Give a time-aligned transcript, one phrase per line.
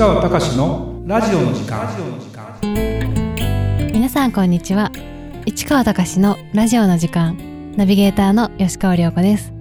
[0.00, 1.86] 川隆のラジオの時間。
[3.92, 4.90] 皆さんこんにちは。
[5.44, 7.36] 市川隆のラジオの時間。
[7.76, 9.52] ナビゲーターの吉川亮子です。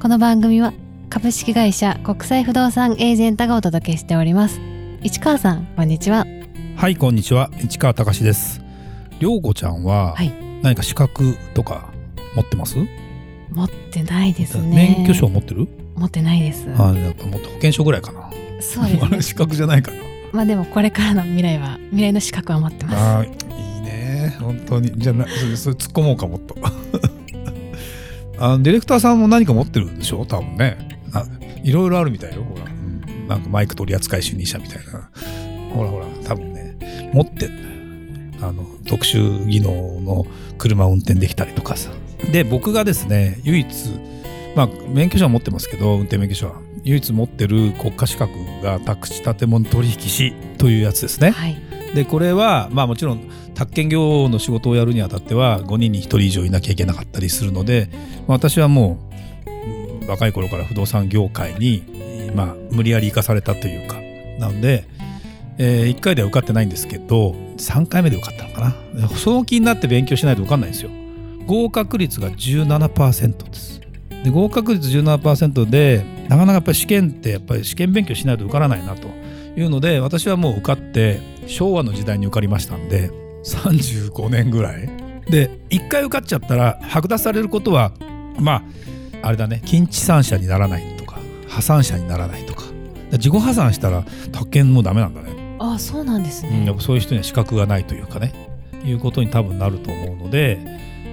[0.00, 0.72] この番組は
[1.10, 4.62] 株式会社国際不動産エージェントがお届けしております。
[5.02, 6.26] 市川さんこんにちは。
[6.74, 7.50] はいこんにちは。
[7.62, 8.62] 市川隆です。
[9.20, 10.32] 涼子ちゃんははい。
[10.62, 11.92] 何か資格とか
[12.34, 12.78] 持ってます、
[13.50, 14.94] 持ってないですね。
[14.96, 16.66] 免許証持ってる、持ってないです。
[16.78, 18.30] あやっぱもっと保険証ぐらいかな
[18.62, 19.22] そうですね。
[19.22, 19.98] 資格じゃないかな
[20.32, 22.96] まあでもこれからの未来は未来の資格は持ってます。
[22.96, 24.36] あーいいね。
[24.40, 24.92] 本当に。
[24.96, 26.56] じゃあなそれそれ突っ込もうかもっと。
[28.38, 30.24] あのディレクターさんも何か持ってるんでしょ？
[30.24, 30.76] 多分ね。
[31.12, 31.24] な
[31.62, 32.42] いろいろあるみたいよ。
[32.44, 33.28] ほら、うん。
[33.28, 35.08] なんかマイク取扱主任者みたいな。
[35.74, 36.06] ほらほら。
[36.24, 37.10] 多分ね。
[37.12, 37.62] 持ってんだ
[38.46, 38.48] よ。
[38.48, 39.70] あの特殊技能
[40.00, 40.26] の
[40.58, 41.90] 車を運転できたりとかさ。
[42.32, 43.66] で僕がですね唯一
[44.56, 48.32] まあ免許証は持ってますけど運転免許証は唯一持ってる国家資格
[48.62, 51.30] が宅地建物取引士というやつですね。
[51.30, 51.56] はい。
[51.94, 57.90] でこれはまあもちろん宅建業の仕事をやるにあたっては5人に1人以上いなきゃいけなかったりするので、
[58.26, 58.98] まあ私はも
[59.46, 61.84] ううん若い頃から不動産業界に、
[62.34, 64.00] まあ、無理やり生かされたというか。
[64.38, 64.88] なので、
[65.58, 69.08] え1回では受かってないんですけど3回目で受かったのかな。
[69.10, 70.90] その気になって勉強しないと受かんないんですよ。
[71.46, 73.80] 合格率が17%です。
[74.24, 83.10] で合格率17%でなかなかやっぱり試験ってやっぱり試験勉強しないと受からないなというので私はもう受かって昭和の時代に受かりましたんで
[83.44, 84.88] 35年ぐらい。
[85.26, 87.92] で1回受かっちゃったら剥奪されることは
[88.40, 88.64] ま
[89.22, 92.62] ああれだね近地産者にならないとか破産者にならないとか。
[93.12, 98.32] 自己破産したら宅建もうダメなんだね、あそうなんですうん、やねっぱそういう人には資格がないというかね。
[98.84, 100.58] いうことに多分なると思うので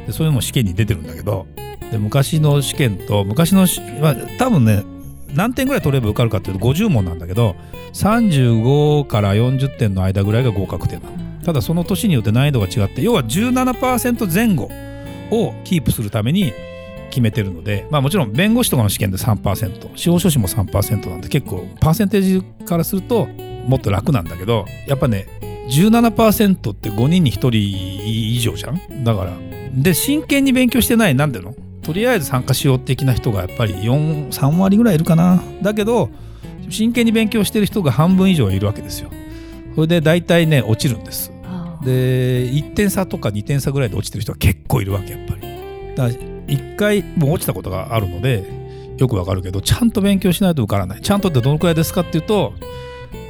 [0.08, 1.46] でそういうのも試験に出てるんだけど
[1.92, 4.84] で昔の試験と昔のし、まあ、多分ね
[5.34, 7.56] 何点ぐらい取れば受かるかっていうと50問なんだけど
[7.94, 11.18] 35から40点の間ぐらいが合格点なの。
[11.44, 14.70] ただその年によって難易度が違って要は17%前後
[15.32, 16.54] をキープするために
[17.10, 23.28] 決めてるのでまあもちろん弁護士とかの試験で3%司法書士も3%なんで結構パーセンテージからすると
[23.66, 25.26] もっと楽なんだけどやっぱね
[25.70, 27.54] 17%って5人に1人
[28.36, 29.04] 以上じゃん。
[29.04, 29.34] だから
[29.74, 31.56] で真剣に勉強してないなんでの？
[31.90, 35.42] とりあえず参加しよう的な人がやっぱり4 3割ぐらいいるかな。
[35.64, 36.12] だけど
[36.70, 39.10] 真剣に勉強してる人が半分以上いるわけですよ。
[39.74, 41.32] それで大体ね落ちるんです。
[41.44, 45.42] あで1点差とか2点差ぐらいで落ちてる人は結構いるわけやっぱり。
[45.96, 48.46] だから1回もう落ちたことがあるので
[49.00, 51.02] よくわかるけどちゃんと勉強しないと受からない。
[51.02, 52.54] ちゃんとってどのくらいですかっていうと、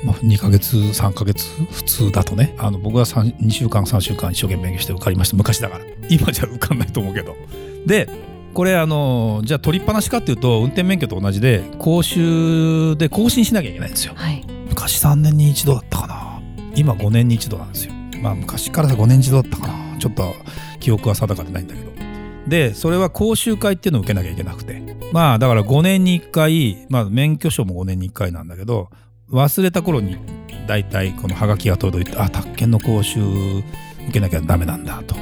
[0.03, 2.55] まあ、2ヶ月3ヶ月普通だとね。
[2.57, 5.37] あの僕は3 2週間3週間一生懸命勉強して受かりました。
[5.37, 5.85] 昔だから。
[6.09, 7.37] 今じゃ受かんないと思うけど。
[7.85, 8.09] で
[8.53, 14.13] これあのじゃあ取りっぱなしかっていうと運転免許と同じで講習で更新しなきゃいけないんですよ。
[14.15, 14.45] はい。
[14.69, 16.41] 昔3年に一度だったかな。
[16.75, 17.93] 今5年に一度なんですよ。
[18.21, 19.97] まあ昔から5年に一度だったかな。
[19.97, 20.33] ちょっと
[20.79, 21.89] 記憶は定かでないんだけど。
[22.47, 24.81] でそれは講習会っていうのを受けなきゃいけなくて。
[25.11, 28.89] まあだから5年に1回まあ免許証も5年に1回なんだけど
[29.31, 30.17] 忘れた頃に
[30.67, 33.63] 大体このハガキが届いてあ宅建の講習受
[34.11, 35.15] けなきゃダメなんだと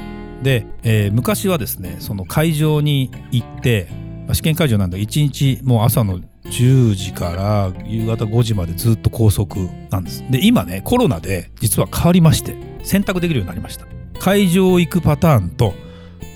[0.43, 3.87] で、えー昔はですねその会場に行って
[4.25, 4.97] まあ試験会場なんだ。
[4.97, 9.55] 1日もう朝の10時から夕方5時までずっと拘束
[9.89, 10.23] なんです。
[10.29, 13.85] で今ねコロナで実は変わりまして選択できるようになりました。
[14.19, 15.73] 会場行くパターンと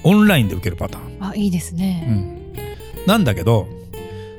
[0.04, 1.24] オンラインで受けるパターン。
[1.24, 2.12] あいいですね、う
[3.04, 3.06] ん。
[3.06, 3.68] なんだけど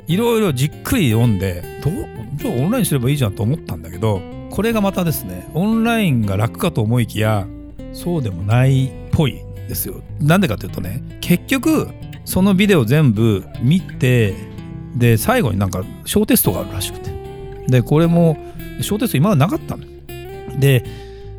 [0.06, 1.94] いろいろじっくり読んでどう
[2.34, 7.46] じゃあオンラインすればいいじゃんと思ったんだけどこれがまたですねオンラインが楽かと思いきや
[7.92, 9.34] そうでもないっぽい。
[9.34, 10.02] んですよ。
[10.20, 11.88] なんでかというとね結局
[12.24, 14.34] そのビデオ全部見て
[14.94, 17.10] で最後になんか小テストがあるらしくて。
[17.68, 18.36] でこれも
[18.80, 19.84] 小テスト今までなかったの。
[19.84, 19.90] よ。
[20.58, 20.84] で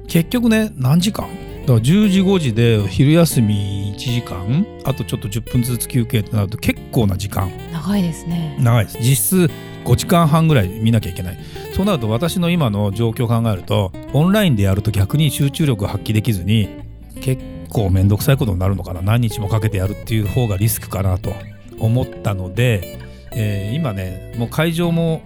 [0.07, 1.27] 結局ね何時間？
[1.61, 4.65] だから10時5時で昼休み1時間？
[4.83, 7.51] あとちょっと10分ずつ休憩ってなると結構な時間。
[7.71, 8.57] 長いですね。
[8.59, 8.97] 長いです。
[8.99, 9.51] 実質
[9.85, 11.37] 5時間半ぐらい見なきゃいけない。
[11.75, 16.69] そうなると私の今の状況を考えるとオンラインでやると逆に集中力を発揮できずに
[17.19, 17.43] 結
[17.73, 19.01] 構面倒くさいことになるのかな。
[19.01, 21.33] 何日もかけてやるっていう方がリスクかなと。
[21.79, 22.99] 思ったので、
[23.33, 25.21] えー今ねもう会場も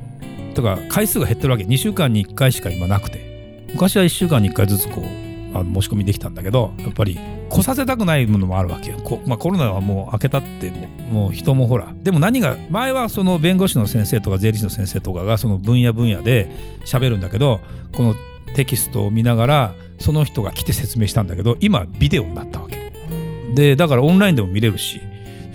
[0.55, 1.65] とか回数が減ってるわけ。
[1.65, 3.67] 2週間に1回しか今なくて。
[3.73, 11.93] 昔は1週間に1回ずつこうあの申し込みできたんだけどやっぱり来させたくないものもあるわけよ、こまあ、コロナはもう明けたってももう人もほら。
[12.01, 16.49] でも何が前はその弁護士の先生とか税理士の先生とかがその分野分野で
[16.85, 17.59] 喋るんだけど
[17.93, 18.15] この
[18.55, 22.91] テキストを見ながらその人が来て説明したんだけど今ビデオになったわけ。
[23.53, 25.01] でだからオンラインでも見れるし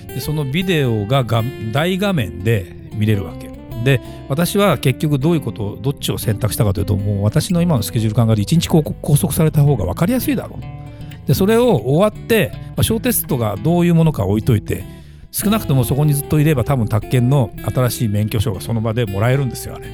[0.09, 1.43] でそのビデオがが
[1.73, 3.51] 大画面で見れるわけ。
[3.85, 11.27] で私は結局どういうことをどっちを選択したかというともう私の今のスケジュール考えて1日拘束された方が分かりやすいだろう。
[11.27, 14.85] でそれを終わって、まあ、小テストがどういうものか置いといて
[15.31, 19.87] 少なくともそこにずっといれば多分宅建の新しい免許証がその場でもらえるんですよあれ。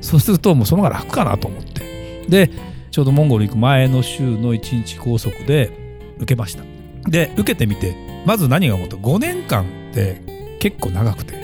[0.00, 2.26] そうするともうその方が楽かなと思って。
[2.28, 2.50] で
[2.92, 5.72] ちょうどモンゴル行く前の週の1日拘束で
[6.18, 6.62] 受けました。
[7.08, 7.96] で受けてみて
[8.26, 11.42] まず何が思うと5年間って結構長くて。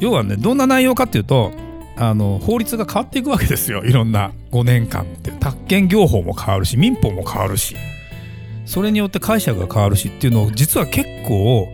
[0.00, 1.52] 要はねどんな内容かっていうと
[1.96, 3.84] あの法律が変わっていくわけですよ。
[3.84, 5.30] いろんな5年間って。
[5.32, 7.76] 宅建業法も変わるし民法も変わるし。
[8.64, 11.68] それによって解釈が変わるしっていうのを実は結構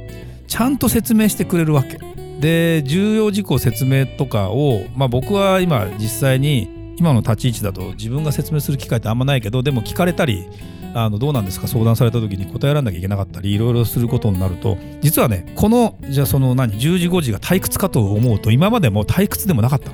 [0.49, 1.99] ちゃんと説明してくれるわけ。
[2.41, 10.47] で重要事項説明とかを、まあ、僕は今実際に今の立ち位置だと自分が説明する機会ってあんまないけどでも聞かれたり
[10.93, 19.93] あのどうなんですか相談された時に答えられなきゃいけなかったりいろいろすることになると実はねこのじゃあその何10時5時が退屈かと思うと今までも退屈でもなかった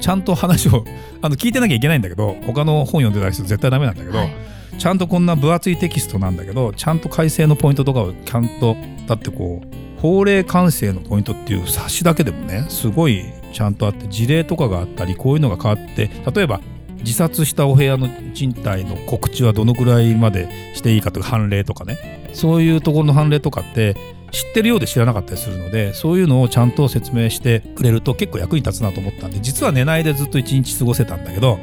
[0.00, 0.84] ちゃんと話を
[1.22, 4.30] あの聞いてなきゃいけないんだけど他の本読んでたりすると絶対ダメなんだけど、はい。
[4.78, 8.76] ちゃんとこんな分厚いテキストなんだけどちゃんと改正のポイントとかをちゃんと
[9.06, 16.60] だってこう法令改正のポイントっていう冊子だけでもねすごいちゃんとあって事例とかがあったりこういうのが変わって例えば
[16.98, 22.20] 自殺したお部屋の賃貸の告知はどのくらいまでしていいかとか判例とかね。
[22.32, 23.96] そういうところの判例とかって
[24.30, 31.58] 知ってるようで知らなかったりするのでそういうのをちゃんと説明してくれると結構役に立つなと思ったんで実は寝ないでずっと一日過ごせたんだけど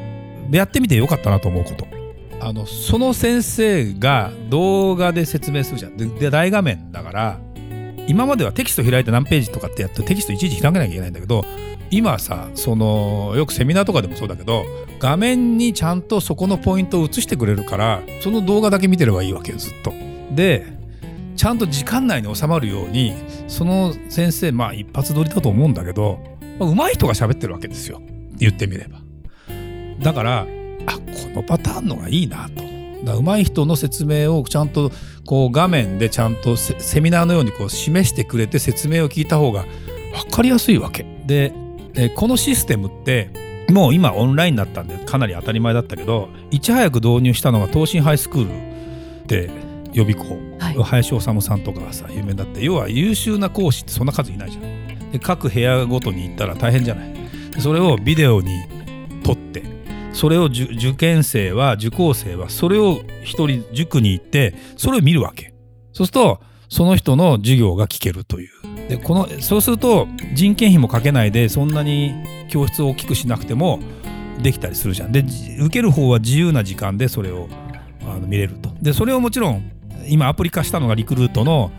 [0.52, 1.88] やってみてよかったなと思うこと。
[2.40, 5.98] あのその先生が動画で説明するじゃん。
[5.98, 7.40] で大画面だから
[8.08, 11.44] 今まではテキスト開いて何ページとかってやってテキストいちいち開けなきゃいけないんだけど
[11.90, 14.66] 今さそのよくセミナーとかでもそうだけど
[15.00, 19.94] 画面にちゃんとそこのポイントを映してくれるからその動画だけ見てればいいわけよずっと。
[20.32, 20.78] で
[21.36, 23.14] ちゃんと時間内に収まるように
[23.48, 26.20] その先生まあ一発撮りだと思うんだけど、
[26.60, 28.02] まあ、上手い人が喋ってるわけですよ
[28.38, 29.00] 言ってみれば。
[30.00, 30.48] だから
[30.86, 31.00] あこ
[31.34, 32.64] のパターンのがいいなと。
[33.04, 34.92] だ上手い人の説明をちゃんと
[35.26, 39.66] こう画面でちゃんとセミナーのようにこう示してくれて説明を聞いた方が
[40.24, 41.06] 分かりやすいわけ。
[41.26, 41.54] で
[41.98, 43.30] えこのシステムって
[43.70, 49.50] もう今オンラインになったんでかなり当たり前だったけどいち早く導入したのが東進ハイスクールって
[49.94, 55.12] 予備校、はい林修さんとかがさ有名だって要は優秀な講師ってそんな数いないじゃん。
[55.12, 57.14] で各部屋ごとに行ったら大変じゃない。
[57.52, 58.66] でそれをビデオに
[59.24, 59.64] 撮って
[60.14, 65.54] それを受受験生は受講生はそれを一人塾に行ってそれを見るわけ
[65.94, 68.57] そうするとその人の授業が聞けるという
[68.90, 72.14] でこのそうすると人件費もかけないでそんなに
[72.50, 73.80] 教室を大きくしなくても
[74.42, 75.12] できたりするじゃん。
[75.12, 75.24] で
[75.60, 77.48] 受ける方は自由な時間でそれを
[78.04, 78.70] あの見れると。
[78.82, 79.72] でそれをもちろん
[80.08, 81.72] 今アプリ化したのがリクルートの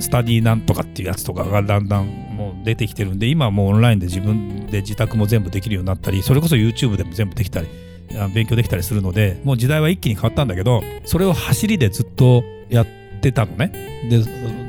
[0.00, 7.68] スタディなんとかっていうやつとかがだんだんもう出てきてるんで今はもうオンラインで自分で自宅も全部できるようになったりそれこそ YouTube でも全部できたり
[8.32, 13.72] 勉強できたりするのでもう時代は一気に変わったんだけどそれを走りでずっとやってたのね。
[14.08, 14.22] で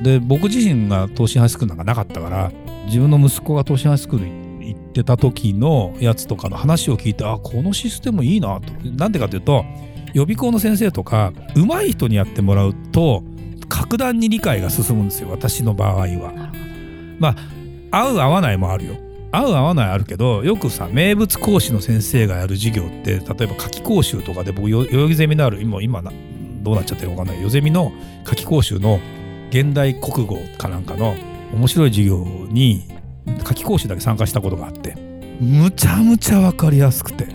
[0.04, 2.52] で僕自身が東進ハイスクールなんかなかったから
[2.86, 8.74] 自分の息子が東進ハイスクール行ってた時のやつとかの話を聞いてあこのシステムいいなと。
[8.90, 9.66] なんでかというと
[10.14, 13.24] 予備校の先生とか上手い人にやってもらうと
[13.68, 16.52] 格段に理解が進むんですよ私の場合は。
[17.20, 17.36] ま
[17.92, 18.96] あ合う合わないもあるよ。
[19.32, 26.12] 合う合わないあるけどよくさ名物講師の先生がやる授業って例えば夏季講習とかで僕よ代々木ゼミナール今今な
[26.66, 27.44] どうなっちゃってるか分かんない。
[27.44, 27.94] よゼミの
[28.26, 29.00] 夏季講習の
[29.50, 31.16] 現代国語かなんかの
[31.54, 32.84] 面白い授業に
[33.44, 34.96] 夏季講習だけ参加したことがあって。
[35.40, 37.28] むちゃむちゃ分かりやすくて。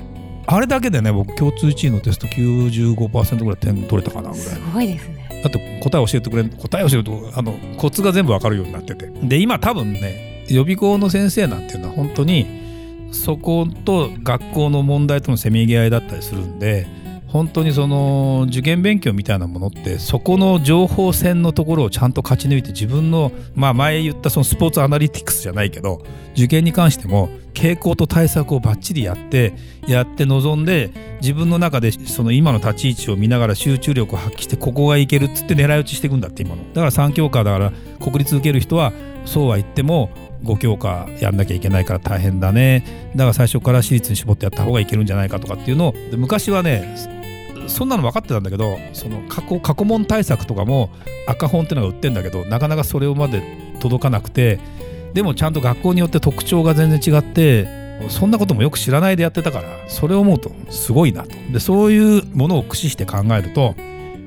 [0.47, 5.41] あれだけでね僕共通1位のテスト95%ぐらい点取れたかなぐらいすごいですね。
[5.45, 9.07] だって答え教えてくれん答え教えるとあのコツが全部わかるようになってて。
[9.23, 12.61] で今多分ね予備校の先生なんていうのは本当に
[13.13, 16.87] そこと学校の問題とのせめぎ合いだったりするんで
[17.33, 26.03] 本当にその受験勉強みたいなものってそこの情報戦のところをちゃんと勝ち抜いて自分のまあ前言ったそのスポーツアナリティクスじゃないけど
[26.35, 29.53] 受験に関しても傾向と対策をバッチリやって
[29.87, 36.63] やって臨んで自分の中でその今の立ち位置を見ながら集中力を発揮してここがいけるっつって狙い撃ちしていくんだって今の。
[36.75, 38.93] だから3教科だから国立受ける人は
[39.25, 40.11] そうは言っても
[40.45, 43.13] 5教科やんなきゃいけないから大変だね。
[43.15, 47.20] だから最初から私立に絞ってやった方がいけるんじゃないかとかっていうのを昔はね
[47.69, 50.91] そんなの分かってたんだけどその過去過去問対策とかも
[51.27, 53.43] 赤本ってのが売ってんだけどなかなかそれまで
[53.81, 54.59] 届かなくて
[55.15, 61.31] でもちゃんと学校によって特徴が全然違ってそんなこともよく知らないでやってたからそれを思うとすごいなと。
[61.53, 63.75] でそういうものを駆使して考えると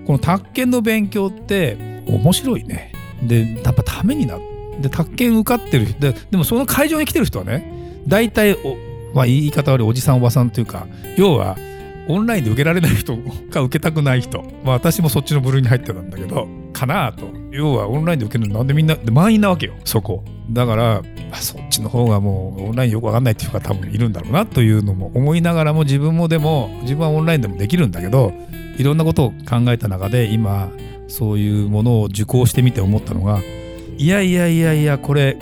[0.05, 2.91] この宅建の勉強って面白いね。
[3.23, 4.41] でやっぱためになる。
[4.79, 8.75] で宅建受かってるででもその会場に来てる人はね大体お、
[9.13, 11.57] まあ、言い方悪いおじさんおばさんというか要は
[12.07, 13.17] オンラインで受けられない人
[13.49, 17.27] か受けたくない人、まあ、私もそっちの部類に入ってたんだけどかなと。
[17.51, 19.73] 要はオンラインで受けるのなんでみんなで満員なわけよ。
[19.85, 20.23] そこ。
[20.49, 21.01] だから
[21.35, 28.33] そっちの方がもうオンラインよくわかんないっていう人が多分いるんだろうなというのも思いながらも自分もでも自分はオンラインでもできるんだけど
[28.77, 30.69] いろんなことを考えた中で今
[31.07, 33.39] そういうものを受講してみて思ったのが
[33.97, 35.37] いやいやいやいやこれ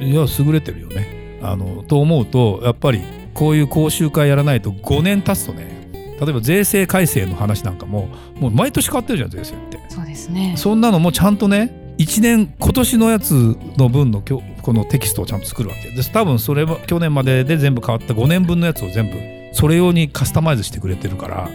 [0.00, 1.40] いや優れてるよね。
[1.42, 3.02] あのと思うとやっぱり
[3.34, 5.73] こういう講習会やらないと5年経つとね
[6.20, 9.80] 例えば税制改正の話なんかももう毎年変わってるじゃん税制って。
[9.88, 10.54] そうですね。
[10.56, 15.90] そんなのもちゃんとね1年今年のやつの分のこのテキストをちゃんと作るわけ。
[15.90, 21.48] です多分それは去年までで全部変わった5年分のやつを全部それ用にカスタマイズしてくれてるから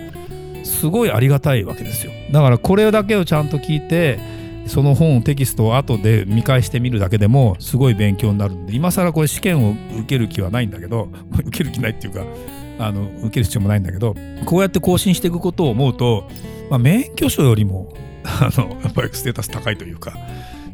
[0.63, 2.11] すごいありがたいわけですよ。
[2.31, 4.19] だからこれだけをちゃんと聞いて
[4.69, 12.23] その本テキストを後で見返してみるだけでもすごい勉強になるんで今更これ試験を受ける気はないんだけど 受ける気ないっていうか
[12.77, 16.27] あの受ける必要もないんだけどこうやって更新していくことを思うと、
[16.69, 20.13] まあ、免許証よりも あのやっぱりステータス高いというか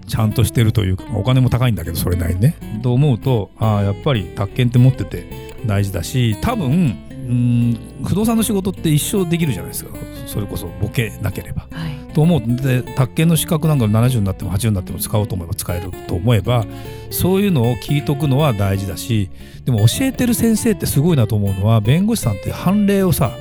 [0.07, 2.55] ちゃんとしてるというか、お金も高いんだけどそれなりにね。
[2.83, 5.25] と思うとあやっぱり宅建って持ってて
[5.65, 9.91] 大事だし多分うん不動産の仕事って一生できるじゃないですか
[10.27, 11.67] それこそボケなければ。
[11.71, 12.41] はいと思う。
[12.41, 16.65] で宅建の資格なんか70になっても80になっても使おうと思えば使えると思えば
[17.11, 19.29] そういうのを聞いとくのは大事だし
[19.65, 23.31] でも教えてる先生ってすごいなと思うのは弁護士さんって判例をさ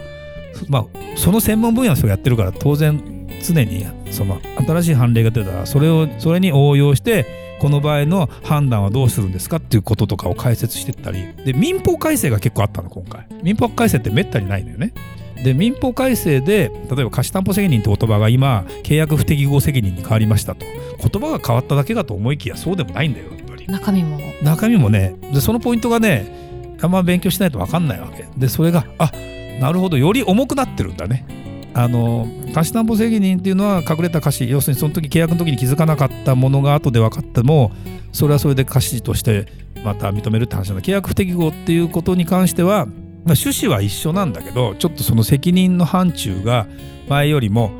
[0.69, 3.01] まあその専門分野の人がやってるから当然
[3.43, 7.27] 常にその新しい判例が出たらそれをそれに応用して
[7.61, 11.33] この場合の判断はどうするんですかっていうこととかを解説してったり。
[11.45, 13.27] で民法改正が結構あったの今回。
[13.43, 14.93] 民法改正ってめったにないのよね。
[15.43, 20.65] で民法改正で例えば貸し担保責任って言葉が今契約不適合責任に変わりましたと。
[20.99, 23.67] 言葉が変わっただけかと思いきやそうでもないんだよやっぱり。
[23.67, 24.19] 中身も。
[24.43, 25.17] 中身もね。
[25.33, 28.27] でそのポイントがねあんま勉強しないと分かんないわけ。
[28.37, 29.13] でそれがあ
[29.61, 29.99] なるほど。
[29.99, 31.27] より重くなってるんだね。
[31.75, 37.73] あの貸し担保責任っていうのは隠れた貸し要するにその時契約の時に気づかなかったものが後で分かっても
[38.13, 39.49] それはそれで貸しとして
[39.85, 40.83] また認めるって話なんだ。
[40.83, 42.89] 契約不適合っていうことに関しては、
[43.25, 46.67] まあ、趣旨は一緒なんだけどちょっとその責任の範疇が
[47.09, 47.71] 前よりも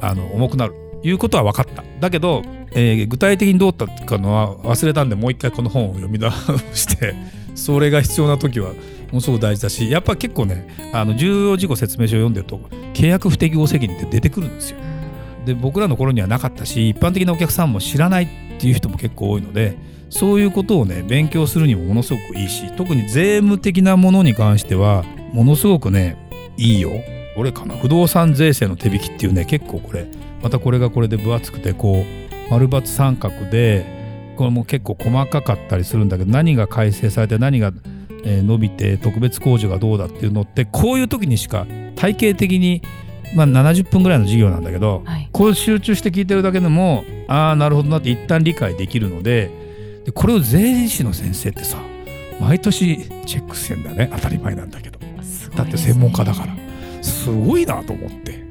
[0.00, 2.42] あの重くなるいうことは分かっただけど、
[2.72, 6.30] えー具体的にどうだったかのは忘れたんでもう一回この本を読み出
[6.74, 7.14] して
[7.54, 8.76] それが必要な時はも
[9.12, 12.58] のすごく大事だしやっぱ結構ねあの重要事項説明書を読んでると
[12.94, 14.78] 契約不適合責任って出てくるんですよ。
[15.44, 19.76] で僕らの頃にはなかったし一般的なお客さんも知らないっていう人も結構多いので
[20.10, 26.16] そういうことをね勉強するにもものすごくいいし特に税務的なものに関してはものすごくね
[26.56, 26.90] いいよ。
[27.36, 30.06] 俺かな不動産税制の手引きっていうね結構これ
[30.42, 33.84] またこれがこれで分厚くてこう丸×三角で
[34.36, 37.72] これも結構細かかったりするんだけど何が改正されて何が、
[38.24, 42.82] えー伸びて特別控除がどうだっていうのってこういう時にしか体系的に
[43.34, 49.63] まあ70分ぐらいの授業なんだけどはいこう集中して聞いてるだけでもああなるほどなって一旦理解できるので
[50.04, 51.78] でこれを税理士の先生ってさ
[52.40, 55.18] 毎年チェックしてんだよね当たり前なんだけどね
[55.56, 56.56] だって専門家だから
[57.02, 58.44] すごいなと思って。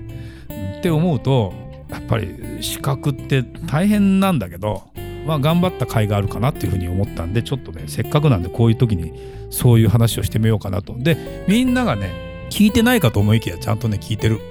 [0.79, 1.53] って思うと
[1.89, 4.83] やっぱり資格って大変なんだけど
[5.25, 9.13] まあ頑張った甲斐があるかなっていうふうに思ったんでちょっとねせっかくなんでこういう時に
[9.49, 10.93] そういう話をしてみようかなと。
[10.97, 12.11] でみんながね
[12.49, 14.41] 聞いてないかと思いきやちゃんとね聞いてる。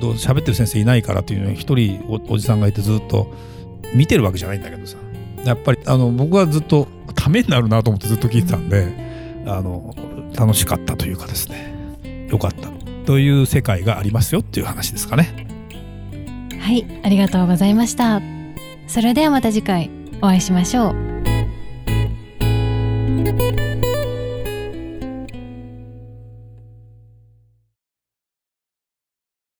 [0.00, 3.32] どう喋ってる先生いないからっていうのに一人おおじさんがいてずっと
[3.94, 4.96] 見てるわけじゃないんだけどさ
[5.44, 9.94] やっぱりあの僕はずっとためになるなと思ってずっと聞いてたんであの
[10.34, 11.74] 楽しかったというかですね。
[12.28, 12.68] よかった。
[13.06, 15.46] という世界がありますよっていう話ですかね。
[16.58, 18.20] はいありがとうございました。
[18.86, 19.90] それではまた次回
[20.22, 21.13] お会いしましょう。